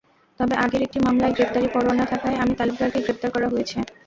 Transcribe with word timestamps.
তবে 0.39 0.55
আগের 0.63 0.81
একটি 0.83 0.99
মামলায় 0.99 1.35
গ্রেপ্তারি 1.35 1.67
পরোয়ানা 1.69 2.05
থাকায় 2.11 2.39
অমি 2.41 2.53
তালুকদারকে 2.57 2.99
গ্রেপ্তার 3.01 3.29
করা 3.31 3.47
হয়েছে। 3.53 3.77